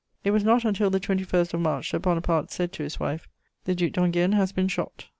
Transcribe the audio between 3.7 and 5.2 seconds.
Duc d'Enghien has been shot."